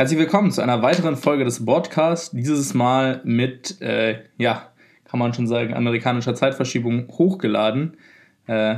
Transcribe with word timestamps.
Herzlich 0.00 0.18
willkommen 0.18 0.50
zu 0.50 0.62
einer 0.62 0.80
weiteren 0.80 1.14
Folge 1.14 1.44
des 1.44 1.62
Broadcasts. 1.62 2.30
Dieses 2.30 2.72
Mal 2.72 3.20
mit, 3.22 3.82
äh, 3.82 4.22
ja, 4.38 4.72
kann 5.04 5.20
man 5.20 5.34
schon 5.34 5.46
sagen, 5.46 5.74
amerikanischer 5.74 6.34
Zeitverschiebung 6.34 7.06
hochgeladen. 7.08 7.98
Äh, 8.46 8.76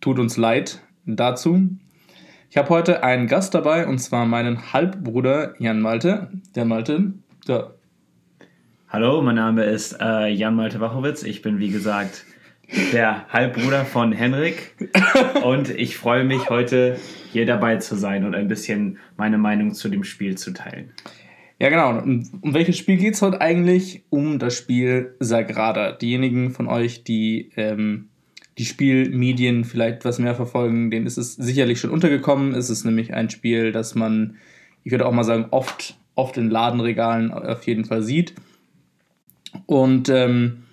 tut 0.00 0.20
uns 0.20 0.36
leid 0.36 0.80
dazu. 1.04 1.68
Ich 2.48 2.56
habe 2.56 2.68
heute 2.68 3.02
einen 3.02 3.26
Gast 3.26 3.54
dabei 3.54 3.88
und 3.88 3.98
zwar 3.98 4.24
meinen 4.24 4.72
Halbbruder 4.72 5.56
Jan 5.58 5.80
Malte. 5.80 6.30
Der 6.54 6.64
Malte, 6.64 7.14
ja. 7.48 7.72
Hallo, 8.88 9.20
mein 9.20 9.34
Name 9.34 9.64
ist 9.64 10.00
äh, 10.00 10.28
Jan 10.28 10.54
Malte 10.54 10.78
Wachowitz. 10.78 11.24
Ich 11.24 11.42
bin 11.42 11.58
wie 11.58 11.70
gesagt 11.70 12.24
der 12.92 13.28
Halbbruder 13.28 13.84
von 13.84 14.12
Henrik 14.12 14.74
und 15.44 15.70
ich 15.70 15.96
freue 15.96 16.24
mich 16.24 16.48
heute 16.48 16.98
hier 17.32 17.46
dabei 17.46 17.76
zu 17.76 17.96
sein 17.96 18.24
und 18.24 18.34
ein 18.34 18.48
bisschen 18.48 18.98
meine 19.16 19.38
Meinung 19.38 19.74
zu 19.74 19.88
dem 19.88 20.04
Spiel 20.04 20.36
zu 20.36 20.52
teilen. 20.52 20.92
Ja, 21.58 21.68
genau. 21.68 22.02
Um, 22.02 22.24
welches 22.42 22.76
Spiel 22.76 22.96
geht 22.96 23.14
es 23.14 23.22
heute 23.22 23.40
eigentlich? 23.40 24.04
Um 24.10 24.38
das 24.38 24.56
Spiel 24.56 25.14
Sagrada. 25.20 25.92
Diejenigen 25.92 26.50
von 26.50 26.66
euch, 26.66 27.04
die 27.04 27.50
ähm, 27.56 28.08
die 28.58 28.64
Spielmedien 28.64 29.64
vielleicht 29.64 29.98
etwas 29.98 30.18
mehr 30.18 30.34
verfolgen, 30.34 30.90
denen 30.90 31.06
ist 31.06 31.16
es 31.16 31.34
sicherlich 31.34 31.80
schon 31.80 31.90
untergekommen. 31.90 32.54
Es 32.54 32.68
ist 32.68 32.84
nämlich 32.84 33.14
ein 33.14 33.30
Spiel, 33.30 33.72
das 33.72 33.94
man, 33.94 34.36
ich 34.84 34.92
würde 34.92 35.06
auch 35.06 35.12
mal 35.12 35.24
sagen, 35.24 35.46
oft, 35.50 35.96
oft 36.14 36.36
in 36.36 36.50
Ladenregalen 36.50 37.32
auf 37.32 37.66
jeden 37.66 37.84
Fall 37.84 38.02
sieht. 38.02 38.34
Und 39.66 40.08
ähm, 40.08 40.64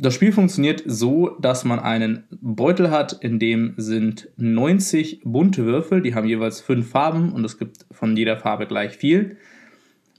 das 0.00 0.14
Spiel 0.14 0.32
funktioniert 0.32 0.82
so, 0.86 1.36
dass 1.40 1.66
man 1.66 1.78
einen 1.78 2.24
Beutel 2.40 2.90
hat, 2.90 3.12
in 3.22 3.38
dem 3.38 3.74
sind 3.76 4.30
90 4.38 5.20
bunte 5.24 5.66
Würfel, 5.66 6.00
die 6.00 6.14
haben 6.14 6.26
jeweils 6.26 6.62
fünf 6.62 6.88
Farben 6.88 7.32
und 7.32 7.44
es 7.44 7.58
gibt 7.58 7.84
von 7.90 8.16
jeder 8.16 8.38
Farbe 8.38 8.66
gleich 8.66 8.96
viel. 8.96 9.36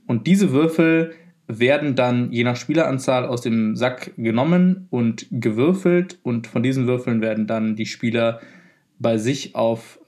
Und 0.05 0.27
diese 0.27 0.51
Würfel 0.51 1.13
werden 1.47 1.95
dann 1.95 2.31
je 2.31 2.43
nach 2.43 2.57
Spieleranzahl 2.57 3.25
aus 3.25 3.41
dem 3.41 3.75
Sack 3.75 4.13
genommen 4.17 4.87
und 4.91 5.25
gewürfelt 5.31 6.19
und 6.21 6.45
von 6.45 6.61
diesen 6.61 6.85
Würfeln 6.85 7.21
werden 7.21 7.47
dann 7.47 7.75
die 7.75 7.87
Spieler 7.87 8.39
bei 8.99 9.17
sich 9.17 9.55
auf, 9.55 9.99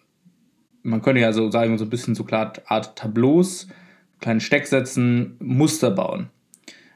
man 0.83 1.01
könnte 1.01 1.21
ja 1.21 1.33
so 1.33 1.49
sagen, 1.49 1.79
so 1.79 1.85
ein 1.85 1.89
bisschen 1.89 2.13
so 2.13 2.23
klar 2.23 2.53
Art 2.67 2.95
Tableaus, 2.95 3.67
kleinen 4.19 4.39
Stecksätzen, 4.39 5.35
Muster 5.39 5.89
bauen. 5.89 6.29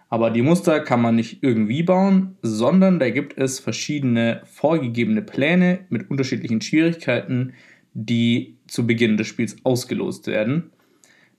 Aber 0.09 0.31
die 0.31 0.41
Muster 0.41 0.79
kann 0.79 1.01
man 1.01 1.15
nicht 1.15 1.43
irgendwie 1.43 1.83
bauen, 1.83 2.37
sondern 2.41 2.99
da 2.99 3.09
gibt 3.09 3.37
es 3.37 3.59
verschiedene 3.59 4.41
vorgegebene 4.45 5.21
Pläne 5.21 5.79
mit 5.89 6.09
unterschiedlichen 6.09 6.61
Schwierigkeiten, 6.61 7.53
die 7.93 8.55
zu 8.67 8.87
Beginn 8.87 9.17
des 9.17 9.27
Spiels 9.27 9.57
ausgelost 9.63 10.27
werden. 10.27 10.71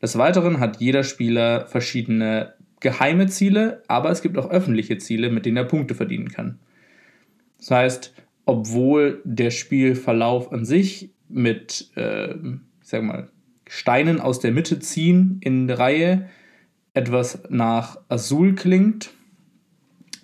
Des 0.02 0.18
Weiteren 0.18 0.60
hat 0.60 0.80
jeder 0.80 1.02
Spieler 1.02 1.66
verschiedene 1.66 2.54
geheime 2.80 3.26
Ziele, 3.26 3.82
aber 3.88 4.10
es 4.10 4.22
gibt 4.22 4.36
auch 4.38 4.50
öffentliche 4.50 4.98
Ziele, 4.98 5.30
mit 5.30 5.46
denen 5.46 5.56
er 5.56 5.64
Punkte 5.64 5.94
verdienen 5.94 6.28
kann. 6.28 6.58
Das 7.58 7.70
heißt, 7.70 8.14
obwohl 8.44 9.20
der 9.24 9.50
Spielverlauf 9.50 10.52
an 10.52 10.64
sich 10.64 11.10
mit, 11.28 11.90
äh, 11.96 12.34
ich 12.34 12.38
sag 12.82 13.02
mal, 13.02 13.28
Steinen 13.68 14.20
aus 14.20 14.40
der 14.40 14.52
Mitte 14.52 14.78
ziehen 14.78 15.38
in 15.42 15.66
der 15.66 15.78
Reihe 15.78 16.28
etwas 16.94 17.42
nach 17.48 17.98
Azul 18.08 18.54
klingt, 18.54 19.10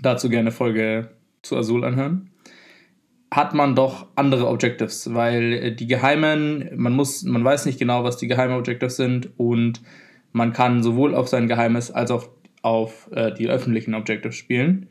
dazu 0.00 0.28
gerne 0.28 0.50
Folge 0.50 1.10
zu 1.42 1.56
Azul 1.56 1.84
anhören, 1.84 2.30
hat 3.30 3.52
man 3.52 3.74
doch 3.74 4.06
andere 4.14 4.48
Objectives, 4.48 5.12
weil 5.12 5.52
äh, 5.52 5.74
die 5.74 5.86
geheimen, 5.86 6.70
man 6.76 6.92
muss, 6.92 7.24
man 7.24 7.44
weiß 7.44 7.66
nicht 7.66 7.78
genau, 7.78 8.04
was 8.04 8.16
die 8.16 8.28
geheimen 8.28 8.56
Objectives 8.56 8.96
sind 8.96 9.30
und 9.36 9.82
man 10.32 10.52
kann 10.52 10.82
sowohl 10.82 11.14
auf 11.14 11.28
sein 11.28 11.48
geheimes 11.48 11.90
als 11.90 12.10
auch 12.10 12.28
auf 12.62 13.10
äh, 13.12 13.32
die 13.32 13.48
öffentlichen 13.48 13.94
Objectives 13.94 14.36
spielen. 14.36 14.88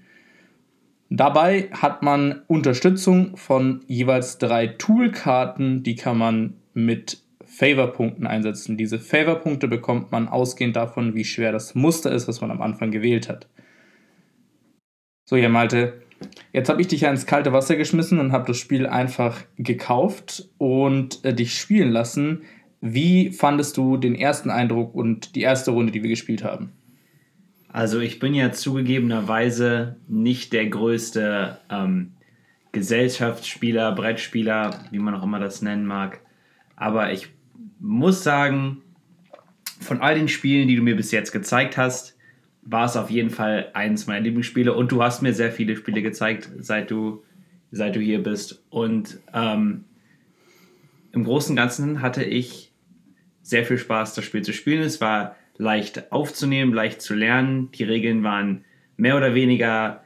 Dabei 1.10 1.70
hat 1.72 2.02
man 2.02 2.42
Unterstützung 2.48 3.38
von 3.38 3.84
jeweils 3.88 4.40
drei 4.40 4.68
Toolkarten, 4.68 5.84
die 5.84 5.96
kann 5.96 6.18
man 6.18 6.56
mit 6.74 7.23
Favor-Punkten 7.56 8.26
einsetzen. 8.26 8.78
Diese 8.78 9.00
Favor-Punkte 9.00 9.68
bekommt 9.68 10.12
man 10.12 10.28
ausgehend 10.28 10.76
davon, 10.76 11.14
wie 11.14 11.24
schwer 11.24 11.52
das 11.52 11.76
Muster 11.76 12.12
ist, 12.12 12.28
was 12.28 12.42
man 12.42 12.52
am 12.52 12.62
Anfang 12.62 12.92
gewählt 12.92 13.30
hat. 13.30 13.48
So, 15.26 15.36
ja, 15.36 15.50
Malte, 15.50 16.02
jetzt 16.52 16.70
habe 16.70 16.82
ich 16.82 16.88
dich 16.88 17.02
ja 17.02 17.12
ins 17.12 17.26
kalte 17.26 17.54
Wasser 17.54 17.76
geschmissen 17.76 18.20
und 18.20 18.32
habe 18.32 18.48
das 18.48 18.58
Spiel 18.58 18.88
einfach 18.88 19.42
gekauft 19.58 20.50
und 20.58 21.24
äh, 21.24 21.34
dich 21.34 21.58
spielen 21.58 21.92
lassen. 21.92 22.42
Wie 22.82 23.32
fandest 23.32 23.78
du 23.78 23.98
den 23.98 24.16
ersten 24.16 24.50
Eindruck 24.50 24.94
und 24.96 25.36
die 25.36 25.42
erste 25.42 25.72
Runde, 25.72 25.92
die 25.92 26.02
wir 26.04 26.10
gespielt 26.10 26.44
haben? 26.44 26.74
Also 27.70 28.00
ich 28.00 28.20
bin 28.20 28.34
ja 28.34 28.52
zugegebenerweise 28.52 29.98
nicht 30.08 30.54
der 30.54 30.68
größte 30.68 31.60
ähm, 31.70 32.14
Gesellschaftsspieler, 32.72 33.94
Brettspieler, 33.94 34.86
wie 34.92 35.00
man 35.00 35.16
auch 35.16 35.24
immer 35.24 35.40
das 35.40 35.62
nennen 35.62 35.86
mag. 35.86 36.20
Aber 36.76 37.12
ich 37.14 37.30
muss 37.84 38.24
sagen, 38.24 38.82
von 39.82 40.00
all 40.00 40.16
den 40.16 40.30
Spielen, 40.30 40.70
die 40.70 40.78
du 40.78 40.82
mir 40.82 40.96
bis 40.96 41.12
jetzt 41.12 41.34
gezeigt 41.34 41.76
hast, 41.78 42.18
war 42.62 42.86
es 42.86 42.96
auf 42.96 43.10
jeden 43.10 43.30
Fall 43.30 43.72
eines 43.74 44.08
meiner 44.08 44.22
Lieblingsspiele. 44.22 44.74
Und 44.74 44.94
du 44.94 45.04
hast 45.04 45.22
mir 45.22 45.34
sehr 45.34 45.52
viele 45.52 45.76
Spiele 45.76 46.02
gezeigt, 46.02 46.50
seit 46.60 46.90
du, 46.90 47.24
seit 47.72 47.98
du 47.98 48.00
hier 48.00 48.24
bist. 48.24 48.64
Und 48.70 49.20
ähm, 49.34 49.84
im 51.12 51.26
Großen 51.26 51.52
und 51.52 51.58
Ganzen 51.58 52.02
hatte 52.02 52.24
ich 52.24 52.72
sehr 53.42 53.66
viel 53.66 53.78
Spaß, 53.78 54.14
das 54.14 54.24
Spiel 54.24 54.44
zu 54.44 54.54
spielen. 54.54 54.82
Es 54.82 55.02
war 55.02 55.36
leicht 55.58 56.10
aufzunehmen, 56.14 56.74
leicht 56.74 57.02
zu 57.02 57.14
lernen. 57.14 57.70
Die 57.74 57.84
Regeln 57.84 58.24
waren 58.24 58.64
mehr 58.96 59.18
oder 59.18 59.36
weniger 59.36 60.03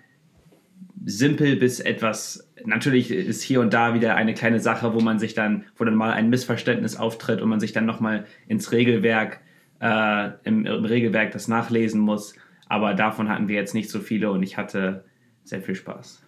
simpel 1.05 1.55
bis 1.55 1.79
etwas 1.79 2.47
natürlich 2.65 3.11
ist 3.11 3.41
hier 3.41 3.61
und 3.61 3.73
da 3.73 3.93
wieder 3.93 4.15
eine 4.15 4.33
kleine 4.33 4.59
Sache, 4.59 4.93
wo 4.93 4.99
man 4.99 5.19
sich 5.19 5.33
dann, 5.33 5.65
wo 5.75 5.85
dann 5.85 5.95
mal 5.95 6.11
ein 6.11 6.29
Missverständnis 6.29 6.95
auftritt 6.95 7.41
und 7.41 7.49
man 7.49 7.59
sich 7.59 7.71
dann 7.71 7.85
nochmal 7.85 8.25
ins 8.47 8.71
Regelwerk, 8.71 9.39
äh, 9.79 10.29
im, 10.43 10.65
im, 10.65 10.85
Regelwerk 10.85 11.31
das 11.31 11.47
nachlesen 11.47 12.01
muss. 12.01 12.35
Aber 12.67 12.93
davon 12.93 13.29
hatten 13.29 13.47
wir 13.47 13.55
jetzt 13.55 13.73
nicht 13.73 13.89
so 13.89 13.99
viele 13.99 14.31
und 14.31 14.43
ich 14.43 14.57
hatte 14.57 15.05
sehr 15.43 15.61
viel 15.61 15.75
Spaß. 15.75 16.23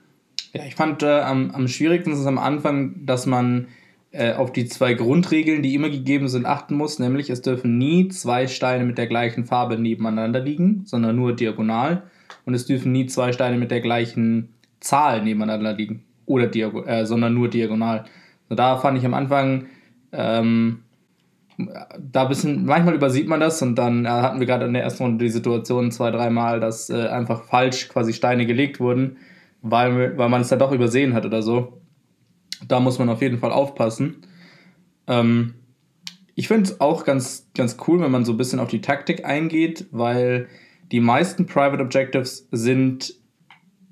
Ja, 0.53 0.63
ich 0.65 0.75
fand 0.75 1.03
äh, 1.03 1.19
am, 1.19 1.51
am 1.51 1.67
schwierigsten 1.67 2.13
ist 2.13 2.25
am 2.25 2.37
Anfang, 2.37 3.05
dass 3.05 3.25
man 3.25 3.67
äh, 4.11 4.33
auf 4.33 4.51
die 4.51 4.65
zwei 4.65 4.93
Grundregeln, 4.93 5.61
die 5.61 5.75
immer 5.75 5.89
gegeben 5.89 6.27
sind, 6.29 6.45
achten 6.45 6.75
muss. 6.75 6.97
Nämlich, 6.97 7.29
es 7.29 7.41
dürfen 7.41 7.77
nie 7.77 8.07
zwei 8.07 8.47
Steine 8.47 8.85
mit 8.85 8.97
der 8.97 9.07
gleichen 9.07 9.45
Farbe 9.45 9.77
nebeneinander 9.77 10.39
liegen, 10.39 10.83
sondern 10.85 11.15
nur 11.15 11.35
diagonal. 11.35 12.03
Und 12.45 12.55
es 12.55 12.65
dürfen 12.65 12.91
nie 12.91 13.05
zwei 13.05 13.33
Steine 13.33 13.57
mit 13.57 13.69
der 13.69 13.81
gleichen 13.81 14.49
Zahl 14.79 15.23
nebeneinander 15.23 15.73
liegen 15.73 16.03
oder 16.25 16.47
Diago 16.47 16.83
äh, 16.83 17.05
sondern 17.05 17.33
nur 17.33 17.49
diagonal. 17.49 18.05
So, 18.47 18.55
da 18.55 18.77
fand 18.77 18.97
ich 18.97 19.05
am 19.05 19.13
Anfang, 19.13 19.67
ähm, 20.11 20.83
da 21.99 22.25
bisschen, 22.25 22.65
manchmal 22.65 22.95
übersieht 22.95 23.27
man 23.27 23.39
das 23.39 23.61
und 23.61 23.75
dann 23.75 24.05
äh, 24.05 24.09
hatten 24.09 24.39
wir 24.39 24.47
gerade 24.47 24.65
in 24.65 24.73
der 24.73 24.83
ersten 24.83 25.03
Runde 25.03 25.25
die 25.25 25.31
Situation 25.31 25.91
zwei, 25.91 26.09
dreimal, 26.11 26.59
dass 26.59 26.89
äh, 26.89 27.07
einfach 27.07 27.43
falsch 27.43 27.89
quasi 27.89 28.13
Steine 28.13 28.45
gelegt 28.45 28.79
wurden, 28.79 29.17
weil, 29.61 30.17
weil 30.17 30.29
man 30.29 30.41
es 30.41 30.47
dann 30.47 30.59
doch 30.59 30.71
übersehen 30.71 31.13
hat 31.13 31.25
oder 31.25 31.41
so. 31.41 31.81
Da 32.67 32.79
muss 32.79 32.99
man 32.99 33.09
auf 33.09 33.21
jeden 33.21 33.39
Fall 33.39 33.51
aufpassen. 33.51 34.25
Ähm, 35.07 35.55
ich 36.35 36.47
finde 36.47 36.69
es 36.69 36.79
auch 36.79 37.03
ganz, 37.03 37.49
ganz 37.53 37.75
cool, 37.87 37.99
wenn 37.99 38.11
man 38.11 38.23
so 38.23 38.31
ein 38.31 38.37
bisschen 38.37 38.59
auf 38.59 38.69
die 38.69 38.81
Taktik 38.81 39.25
eingeht, 39.25 39.87
weil 39.91 40.47
die 40.91 41.01
meisten 41.01 41.45
Private 41.45 41.83
Objectives 41.83 42.47
sind 42.51 43.18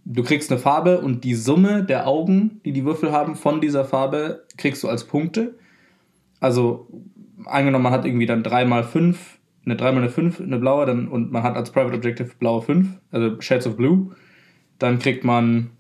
du 0.10 0.24
kriegst 0.24 0.52
eine 0.52 0.60
Farbe 0.60 1.02
und 1.02 1.24
die 1.24 1.36
Summe 1.36 1.84
der 1.84 2.08
Augen, 2.08 2.62
die 2.64 2.72
die 2.72 2.86
Würfel 2.86 3.12
haben, 3.12 3.36
von 3.36 3.60
dieser 3.60 3.84
Farbe 3.84 4.46
kriegst 4.58 4.82
du 4.84 4.88
als 4.88 5.04
Punkte. 5.04 5.56
Also 6.40 6.88
angenommen, 7.46 7.84
man 7.84 7.94
hat 7.94 8.06
irgendwie 8.06 8.26
dann 8.26 8.42
3 8.42 8.66
mal 8.66 8.84
5, 8.84 9.38
eine 9.66 9.76
3 9.76 9.92
mal 9.92 10.02
eine 10.02 10.10
5, 10.10 10.40
eine 10.40 10.60
blaue, 10.60 10.86
dann, 10.86 11.10
und 11.10 11.32
man 11.32 11.44
hat 11.44 11.58
als 11.58 11.72
Private 11.72 11.96
Objective 11.96 12.32
blaue 12.40 12.62
5, 12.62 12.88
also 13.12 13.42
Shades 13.42 13.68
of 13.68 13.76
Blue, 13.76 14.16
dann 14.80 15.00
kriegt 15.00 15.26
man 15.26 15.72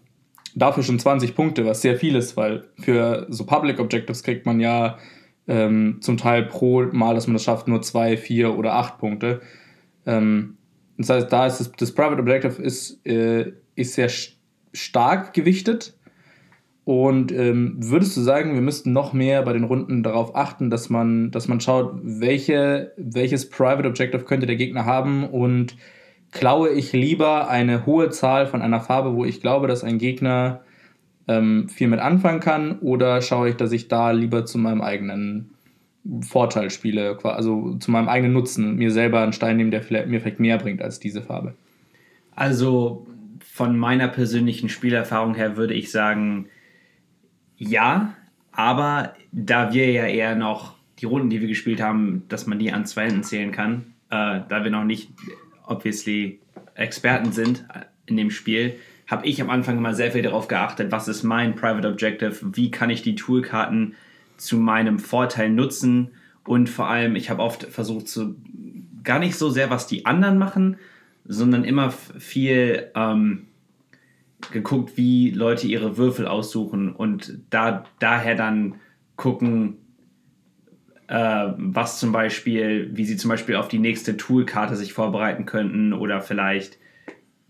dafür 0.55 0.83
schon 0.83 0.99
20 0.99 1.33
Punkte, 1.33 1.65
was 1.65 1.81
sehr 1.81 1.95
viel 1.95 2.15
ist, 2.15 2.35
weil 2.35 2.65
für 2.77 3.27
so 3.29 3.45
Public 3.45 3.79
Objectives 3.79 4.23
kriegt 4.23 4.45
man 4.45 4.59
ja 4.59 4.97
ähm, 5.47 5.99
zum 6.01 6.17
Teil 6.17 6.43
pro 6.43 6.83
Mal, 6.91 7.15
dass 7.15 7.27
man 7.27 7.35
das 7.35 7.43
schafft, 7.43 7.69
nur 7.69 7.81
2, 7.81 8.17
4 8.17 8.57
oder 8.57 8.73
8 8.73 8.97
Punkte. 8.97 9.39
Ähm, 10.05 10.57
das 10.97 11.09
heißt, 11.09 11.31
da 11.31 11.45
ist 11.45 11.59
das, 11.59 11.71
das 11.71 11.93
Private 11.93 12.19
Objective 12.19 12.61
ist 12.61 13.05
äh, 13.05 13.53
ist 13.77 13.93
sehr 13.93 14.09
stark 14.73 15.33
gewichtet. 15.33 15.93
Und 16.83 17.33
ähm, 17.33 17.75
würdest 17.79 18.15
du 18.15 18.21
sagen, 18.21 18.53
wir 18.53 18.61
müssten 18.61 18.93
noch 18.93 19.11
mehr 19.11 19.41
bei 19.41 19.51
den 19.51 19.65
Runden 19.65 20.03
darauf 20.03 20.35
achten, 20.35 20.69
dass 20.69 20.89
man, 20.89 21.31
dass 21.31 21.49
man 21.49 21.59
schaut, 21.59 21.95
welche, 22.01 22.93
welches 22.95 23.49
Private 23.49 23.89
Objective 23.89 24.23
könnte 24.23 24.47
der 24.47 24.55
Gegner 24.55 24.85
haben 24.85 25.25
und 25.25 25.75
klaue 26.31 26.69
ich 26.69 26.93
lieber 26.93 27.49
eine 27.49 27.85
hohe 27.85 28.09
Zahl 28.09 28.47
von 28.47 28.61
einer 28.61 28.79
Farbe, 28.79 29.15
wo 29.15 29.25
ich 29.25 29.41
glaube, 29.41 29.67
dass 29.67 29.83
ein 29.83 29.97
Gegner 29.97 30.61
ähm, 31.27 31.67
viel 31.67 31.89
mit 31.89 31.99
anfangen 31.99 32.39
kann, 32.39 32.79
oder 32.79 33.21
schaue 33.21 33.49
ich, 33.49 33.55
dass 33.55 33.73
ich 33.73 33.89
da 33.89 34.11
lieber 34.11 34.45
zu 34.45 34.57
meinem 34.57 34.81
eigenen 34.81 35.49
Vorteil 36.21 36.69
spiele, 36.69 37.17
also 37.23 37.73
zu 37.79 37.91
meinem 37.91 38.07
eigenen 38.07 38.33
Nutzen, 38.33 38.75
mir 38.77 38.91
selber 38.91 39.21
einen 39.21 39.33
Stein 39.33 39.57
nehmen, 39.57 39.71
der 39.71 39.81
vielleicht, 39.81 40.07
mir 40.07 40.21
vielleicht 40.21 40.39
mehr 40.39 40.57
bringt 40.57 40.81
als 40.81 40.99
diese 40.99 41.21
Farbe. 41.21 41.53
Also 42.33 43.06
von 43.43 43.77
meiner 43.77 44.07
persönlichen 44.07 44.69
Spielerfahrung 44.69 45.35
her 45.35 45.57
würde 45.57 45.73
ich 45.73 45.91
sagen, 45.91 46.49
ja, 47.57 48.15
aber 48.51 49.13
da 49.31 49.73
wir 49.73 49.91
ja 49.91 50.05
eher 50.05 50.35
noch 50.35 50.75
die 50.99 51.05
Runden, 51.05 51.29
die 51.29 51.41
wir 51.41 51.47
gespielt 51.47 51.81
haben, 51.81 52.23
dass 52.27 52.47
man 52.47 52.59
die 52.59 52.71
an 52.71 52.85
zwei 52.85 53.05
Händen 53.05 53.23
zählen 53.23 53.51
kann, 53.51 53.93
äh, 54.09 54.41
da 54.47 54.63
wir 54.63 54.71
noch 54.71 54.83
nicht 54.83 55.11
obviously 55.65 56.39
Experten 56.75 57.31
sind 57.31 57.65
in 58.05 58.17
dem 58.17 58.31
Spiel, 58.31 58.75
habe 59.07 59.25
ich 59.25 59.41
am 59.41 59.49
Anfang 59.49 59.77
immer 59.77 59.93
sehr 59.93 60.11
viel 60.11 60.21
darauf 60.21 60.47
geachtet, 60.47 60.91
was 60.91 61.07
ist 61.07 61.23
mein 61.23 61.55
Private 61.55 61.87
Objective, 61.87 62.35
wie 62.55 62.71
kann 62.71 62.89
ich 62.89 63.01
die 63.01 63.15
Toolkarten 63.15 63.95
zu 64.37 64.57
meinem 64.57 64.99
Vorteil 64.99 65.49
nutzen. 65.49 66.11
Und 66.43 66.69
vor 66.69 66.89
allem, 66.89 67.15
ich 67.15 67.29
habe 67.29 67.41
oft 67.41 67.63
versucht 67.65 68.07
zu, 68.07 68.35
gar 69.03 69.19
nicht 69.19 69.35
so 69.35 69.49
sehr, 69.49 69.69
was 69.69 69.87
die 69.87 70.05
anderen 70.05 70.37
machen, 70.37 70.77
sondern 71.27 71.63
immer 71.63 71.91
viel 71.91 72.91
ähm, 72.95 73.47
geguckt, 74.51 74.97
wie 74.97 75.31
Leute 75.31 75.67
ihre 75.67 75.97
Würfel 75.97 76.27
aussuchen 76.27 76.93
und 76.93 77.39
da, 77.49 77.85
daher 77.99 78.35
dann 78.35 78.75
gucken, 79.15 79.77
äh, 81.07 81.47
was 81.57 81.99
zum 81.99 82.11
Beispiel, 82.11 82.89
wie 82.93 83.05
sie 83.05 83.17
zum 83.17 83.29
Beispiel 83.29 83.55
auf 83.55 83.67
die 83.67 83.79
nächste 83.79 84.17
Toolkarte 84.17 84.75
sich 84.75 84.93
vorbereiten 84.93 85.45
könnten 85.45 85.93
oder 85.93 86.21
vielleicht 86.21 86.77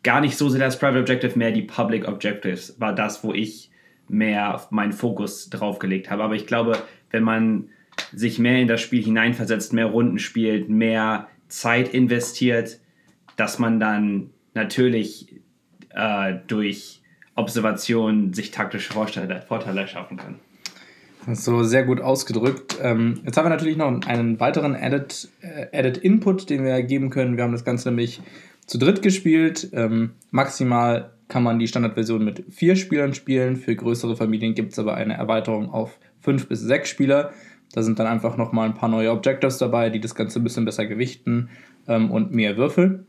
gar 0.04 0.22
nicht 0.22 0.38
so 0.38 0.50
sehr 0.50 0.62
das 0.62 0.80
Private 0.80 1.00
Objective, 1.00 1.38
mehr 1.38 1.52
die 1.52 1.64
Public 1.64 2.08
Objectives 2.08 2.80
war 2.80 2.94
das, 2.94 3.24
wo 3.24 3.34
ich 3.34 3.72
mehr 4.08 4.66
meinen 4.70 4.94
Fokus 4.94 5.50
drauf 5.50 5.80
gelegt 5.80 6.10
habe. 6.10 6.24
Aber 6.24 6.36
ich 6.36 6.48
glaube, 6.48 6.78
wenn 7.12 7.24
man 7.24 7.70
sich 8.14 8.40
mehr 8.40 8.60
in 8.60 8.68
das 8.68 8.80
Spiel 8.80 9.04
hineinversetzt, 9.04 9.74
mehr 9.74 9.88
Runden 9.88 10.20
spielt, 10.20 10.70
mehr 10.70 11.28
Zeit 11.48 11.94
investiert, 11.94 12.80
dass 13.38 13.60
man 13.60 13.80
dann 13.80 14.31
natürlich 14.54 15.34
äh, 15.92 16.36
durch 16.48 17.01
Observation 17.36 18.34
sich 18.34 18.51
taktische 18.51 18.92
Vorteile, 18.92 19.42
Vorteile 19.42 19.88
schaffen 19.88 20.18
kann. 20.18 20.39
So 21.34 21.63
sehr 21.63 21.84
gut 21.84 22.01
ausgedrückt. 22.01 22.78
Ähm, 22.81 23.22
jetzt 23.25 23.38
haben 23.38 23.45
wir 23.45 23.50
natürlich 23.50 23.78
noch 23.78 24.01
einen 24.06 24.39
weiteren 24.39 24.75
Added, 24.75 25.30
äh, 25.42 25.78
Added 25.78 25.98
Input, 25.98 26.50
den 26.50 26.63
wir 26.63 26.81
geben 26.84 27.10
können. 27.10 27.38
Wir 27.38 27.44
haben 27.44 27.51
das 27.51 27.66
Ganze 27.66 27.89
nämlich 27.89 28.22
zu 28.66 28.78
dritt 28.78 29.01
gespielt. 29.01 29.69
Ähm, 29.74 30.12
maximal 30.31 31.12
kann 31.28 31.44
man 31.44 31.60
die 31.60 31.68
Standardversion 31.68 32.24
mit 32.24 32.45
vier 32.50 32.75
Spielern 32.75 33.13
spielen. 33.13 33.57
Für 33.57 33.75
größere 33.75 34.16
Familien 34.16 34.56
gibt 34.56 34.72
es 34.72 34.80
aber 34.80 34.95
eine 34.95 35.16
Erweiterung 35.16 35.69
auf 35.69 36.00
fünf 36.22 36.48
bis 36.48 36.62
sechs 36.62 36.90
Spieler. 36.90 37.33
Da 37.74 37.83
sind 37.83 38.00
dann 38.00 38.07
einfach 38.07 38.38
nochmal 38.38 38.68
ein 38.68 38.75
paar 38.75 38.90
neue 38.90 39.12
Objectives 39.12 39.57
dabei, 39.57 39.90
die 39.90 40.00
das 40.00 40.16
Ganze 40.16 40.40
ein 40.40 40.44
bisschen 40.44 40.63
besser 40.63 40.86
gewichten 40.86 41.50
ähm, 41.88 42.10
und 42.10 42.31
mehr 42.31 42.56
Würfel. 42.56 43.06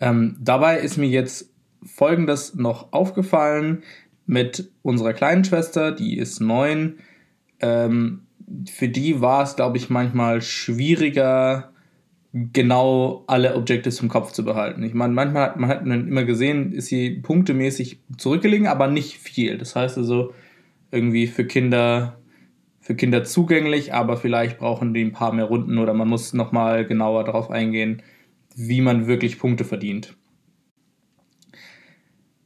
Ähm, 0.00 0.36
dabei 0.40 0.78
ist 0.78 0.96
mir 0.96 1.08
jetzt 1.08 1.52
folgendes 1.84 2.54
noch 2.54 2.92
aufgefallen 2.92 3.82
mit 4.26 4.70
unserer 4.82 5.12
kleinen 5.12 5.44
Schwester, 5.44 5.92
die 5.92 6.18
ist 6.18 6.40
neun. 6.40 6.98
Ähm, 7.60 8.22
für 8.68 8.88
die 8.88 9.20
war 9.20 9.42
es, 9.42 9.56
glaube 9.56 9.76
ich, 9.76 9.90
manchmal 9.90 10.42
schwieriger, 10.42 11.72
genau 12.32 13.24
alle 13.28 13.54
Objectives 13.54 14.00
im 14.00 14.08
Kopf 14.08 14.32
zu 14.32 14.44
behalten. 14.44 14.82
Ich 14.82 14.94
meine, 14.94 15.14
manchmal 15.14 15.50
hat 15.50 15.56
man 15.56 15.70
hat 15.70 15.82
immer 15.82 16.24
gesehen, 16.24 16.72
ist 16.72 16.86
sie 16.86 17.10
punktemäßig 17.10 18.00
zurückgelegen, 18.18 18.66
aber 18.66 18.88
nicht 18.88 19.16
viel. 19.16 19.56
Das 19.58 19.74
heißt 19.74 19.96
also 19.96 20.34
irgendwie 20.90 21.26
für 21.26 21.46
Kinder 21.46 22.18
für 22.80 22.94
Kinder 22.94 23.24
zugänglich, 23.24 23.92
aber 23.94 24.16
vielleicht 24.16 24.58
brauchen 24.58 24.94
die 24.94 25.02
ein 25.04 25.12
paar 25.12 25.32
mehr 25.32 25.46
Runden 25.46 25.78
oder 25.78 25.92
man 25.92 26.06
muss 26.06 26.34
nochmal 26.34 26.84
genauer 26.86 27.24
darauf 27.24 27.50
eingehen, 27.50 28.00
wie 28.56 28.80
man 28.80 29.06
wirklich 29.06 29.38
Punkte 29.38 29.64
verdient. 29.64 30.16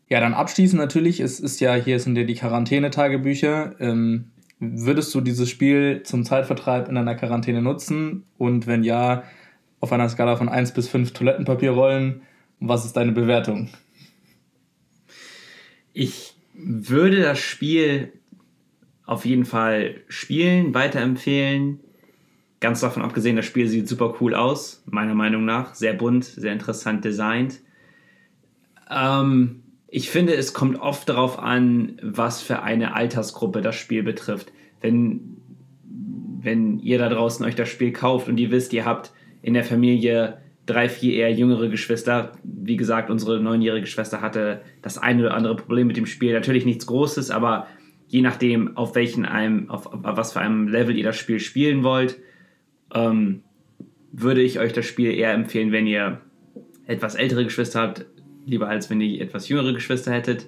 Ja, 0.09 0.19
dann 0.21 0.35
abschließend 0.35 0.81
natürlich, 0.81 1.21
es 1.21 1.39
ist 1.39 1.61
ja, 1.61 1.75
hier 1.75 2.01
sind 2.01 2.17
ja 2.17 2.25
die 2.25 2.35
Quarantänetagebücher. 2.35 3.77
Ähm, 3.81 4.33
würdest 4.59 5.15
du 5.15 5.21
dieses 5.21 5.49
Spiel 5.49 6.03
zum 6.03 6.25
Zeitvertreib 6.25 6.89
in 6.89 6.97
einer 6.97 7.15
Quarantäne 7.15 7.63
nutzen? 7.63 8.25
Und 8.37 8.67
wenn 8.67 8.83
ja, 8.83 9.23
auf 9.79 9.93
einer 9.93 10.09
Skala 10.09 10.37
von 10.37 10.49
1 10.49 10.73
bis 10.73 10.89
5 10.89 11.13
Toilettenpapierrollen, 11.13 12.23
was 12.59 12.85
ist 12.85 12.97
deine 12.97 13.13
Bewertung? 13.13 13.71
Ich 15.93 16.35
würde 16.55 17.23
das 17.23 17.39
Spiel 17.39 18.13
auf 19.07 19.25
jeden 19.25 19.45
Fall 19.45 20.03
spielen, 20.09 20.75
weiterempfehlen. 20.75 21.81
Ganz 22.61 22.81
davon 22.81 23.03
abgesehen, 23.03 23.37
das 23.37 23.47
Spiel 23.47 23.67
sieht 23.69 23.89
super 23.89 24.17
cool 24.21 24.35
aus, 24.35 24.83
meiner 24.87 25.15
Meinung 25.15 25.47
nach. 25.47 25.75
Sehr 25.75 25.95
bunt, 25.95 26.25
sehr 26.25 26.53
interessant 26.53 27.05
designt. 27.05 27.61
Ähm, 28.91 29.63
ich 29.89 30.11
finde, 30.11 30.35
es 30.35 30.53
kommt 30.53 30.79
oft 30.79 31.09
darauf 31.09 31.39
an, 31.39 31.99
was 32.03 32.43
für 32.43 32.63
eine 32.63 32.95
Altersgruppe 32.95 33.63
das 33.63 33.77
Spiel 33.77 34.03
betrifft. 34.03 34.53
Wenn, 34.81 35.39
wenn 36.41 36.79
ihr 36.79 36.99
da 36.99 37.09
draußen 37.09 37.45
euch 37.47 37.55
das 37.55 37.71
Spiel 37.71 37.93
kauft 37.93 38.29
und 38.29 38.39
ihr 38.39 38.51
wisst, 38.51 38.73
ihr 38.75 38.85
habt 38.85 39.11
in 39.43 39.55
der 39.55 39.65
Familie 39.65 40.39
drei, 40.67 40.89
vier 40.89 41.15
eher 41.15 41.33
jüngere 41.33 41.69
Geschwister. 41.69 42.33
Wie 42.45 42.77
gesagt, 42.77 43.11
unsere 43.11 43.41
neunjährige 43.41 43.87
Schwester 43.87 44.21
hatte 44.21 44.61
das 44.83 44.99
eine 44.99 45.23
oder 45.23 45.35
andere 45.35 45.57
Problem 45.57 45.87
mit 45.87 45.97
dem 45.97 46.07
Spiel. 46.07 46.33
Natürlich 46.33 46.65
nichts 46.65 46.87
Großes, 46.87 47.31
aber 47.31 47.67
je 48.07 48.21
nachdem, 48.21 48.77
auf 48.77 48.95
welchen 48.95 49.25
einem, 49.25 49.71
auf, 49.71 49.87
auf 49.87 50.03
was 50.03 50.33
für 50.33 50.41
einem 50.41 50.69
Level 50.69 50.97
ihr 50.97 51.05
das 51.05 51.17
Spiel 51.17 51.41
spielen 51.41 51.83
wollt, 51.83 52.19
ähm, 52.95 53.43
würde 54.13 54.43
ich 54.43 54.59
euch 54.59 54.73
das 54.73 54.87
Spiel 54.87 55.13
eher 55.13 55.33
empfehlen, 55.33 55.73
wenn 55.73 55.87
ihr 55.87 56.21
etwas 56.87 57.15
ältere 57.15 57.45
Geschwister 57.45 57.81
habt, 57.81 58.07
lieber 58.45 58.69
als 58.69 58.91
wenn 58.91 59.01
ihr 59.01 59.23
etwas 59.23 59.49
jüngere 59.49 59.73
Geschwister 59.73 60.13
hättet. 60.13 60.47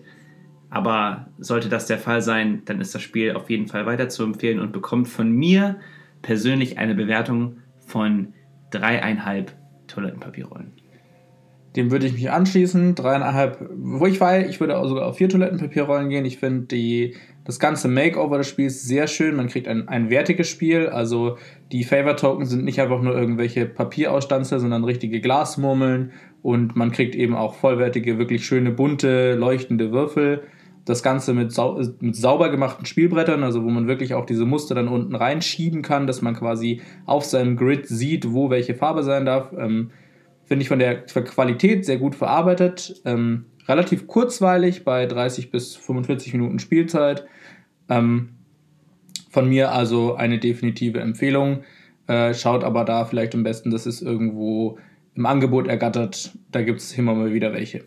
Aber 0.71 1.29
sollte 1.39 1.69
das 1.69 1.87
der 1.87 1.99
Fall 1.99 2.23
sein, 2.23 2.63
dann 2.65 2.81
ist 2.81 2.95
das 2.95 3.03
Spiel 3.03 3.33
auf 3.33 3.51
jeden 3.51 3.69
Fall 3.69 3.87
weiter 3.87 4.09
zu 4.09 4.25
empfehlen 4.25 4.59
und 4.59 4.73
bekommt 4.73 5.09
von 5.09 5.31
mir 5.31 5.79
persönlich 6.23 6.79
eine 6.79 6.95
Bewertung 6.95 7.59
von 7.87 8.33
dreieinhalb 8.71 9.53
Toilettenpapierrollen. 9.87 10.82
Dem 11.77 11.91
würde 11.91 12.07
ich 12.07 12.13
mich 12.13 12.31
anschließen. 12.31 12.95
Dreieinhalb, 12.95 13.71
wo 13.75 14.07
ich 14.07 14.21
war, 14.21 14.39
ich 14.41 14.61
würde 14.61 14.79
auch 14.79 14.87
sogar 14.87 15.07
auf 15.07 15.17
vier 15.17 15.29
Toilettenpapierrollen 15.29 16.11
gehen. 16.11 16.25
Ich 16.25 16.39
finde 16.39 17.13
das 17.45 17.59
ganze 17.59 17.89
Makeover 17.89 18.39
des 18.39 18.49
Spiels 18.49 18.83
sehr 18.83 19.07
schön. 19.07 19.37
Man 19.37 19.49
kriegt 19.49 19.67
ein, 19.69 19.89
ein 19.89 20.11
wertiges 20.11 20.49
Spiel. 20.49 20.89
Also 20.89 21.39
die 21.73 21.85
Favor-Token 21.85 22.45
sind 22.45 22.65
nicht 22.65 22.81
einfach 22.81 23.01
nur 23.01 23.17
irgendwelche 23.17 23.67
Papierausstanze, 23.67 24.61
sondern 24.61 24.85
richtige 24.85 25.21
Glasmurmeln 25.21 26.13
und 26.43 26.77
man 26.77 26.91
kriegt 26.91 27.15
eben 27.15 27.35
auch 27.35 27.55
vollwertige, 27.55 28.19
wirklich 28.19 28.45
schöne, 28.45 28.73
bunte, 28.73 29.35
leuchtende 29.35 29.93
Würfel. 29.93 30.43
Das 30.85 31.05
Ganze 31.05 31.33
mit, 31.33 31.53
sau 31.53 31.81
mit 32.01 32.17
sauber 32.17 32.51
gemachten 32.51 32.87
Spielbrettern, 32.87 33.45
also 33.45 33.63
wo 33.63 33.71
man 33.71 33.87
wirklich 33.87 34.15
auch 34.15 34.27
diese 34.27 34.45
Muster 34.45 34.75
dann 34.75 34.89
unten 34.89 35.15
reinschieben 35.15 35.83
kann, 35.83 36.09
dass 36.09 36.23
man 36.23 36.35
quasi 36.35 36.81
auf 37.07 37.25
seinem 37.25 37.57
Grid 37.57 37.87
sieht, 37.87 38.33
wo 38.33 38.51
welche 38.51 38.75
Farbe 38.75 39.05
sein 39.05 39.25
darf. 39.25 39.53
Ähm, 39.57 39.93
Finde 40.53 40.65
ich 40.65 40.69
von 40.69 40.81
der 40.81 41.07
Qualität 41.07 41.87
sehr 41.87 41.97
gut 41.97 42.15
verarbeitet. 42.15 43.01
Ähm, 43.07 43.47
relativ 43.67 44.07
kurzweilig 44.07 44.85
bei 44.85 45.07
30 45.07 45.51
bis 45.51 45.77
45 45.77 46.35
Minuten 46.35 46.59
Spielzeit. 46.59 47.25
Ähm, 47.89 48.35
von 49.31 49.49
mir 49.49 49.73
also 49.73 50.15
eine 50.15 50.39
definitive 50.39 51.01
Empfehlung. 51.01 51.63
Äh, 52.07 52.35
schaut 52.35 52.65
aber 52.65 52.85
da 52.85 53.07
vielleicht 53.07 53.35
am 53.35 53.45
besten, 53.45 53.71
dass 53.71 53.87
es 53.87 54.03
irgendwo 54.03 54.79
im 55.15 55.25
Angebot 55.25 55.69
ergattert. 55.69 56.37
Da 56.51 56.61
gibt 56.61 56.81
es 56.81 56.99
immer 56.99 57.15
mal 57.15 57.33
wieder 57.33 57.55
welche. 57.55 57.85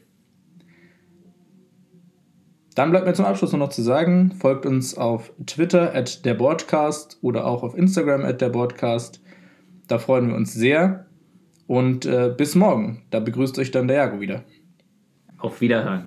Dann 2.73 2.89
bleibt 2.89 3.05
mir 3.05 3.13
zum 3.13 3.25
Abschluss 3.25 3.51
nur 3.51 3.59
noch 3.59 3.69
zu 3.69 3.83
sagen, 3.83 4.31
folgt 4.31 4.65
uns 4.65 4.97
auf 4.97 5.31
Twitter 5.45 5.93
at 5.93 6.25
der 6.25 6.41
oder 6.41 7.45
auch 7.45 7.61
auf 7.61 7.77
Instagram 7.77 8.25
at 8.25 8.41
der. 8.41 8.49
Da 9.87 9.99
freuen 9.99 10.29
wir 10.29 10.35
uns 10.35 10.51
sehr. 10.51 11.05
Und 11.67 12.05
äh, 12.05 12.33
bis 12.35 12.55
morgen. 12.55 13.03
Da 13.09 13.19
begrüßt 13.19 13.57
euch 13.59 13.71
dann 13.71 13.87
der 13.87 13.97
Jago 13.97 14.19
wieder. 14.19 14.43
Auf 15.37 15.61
Wiederhören. 15.61 16.05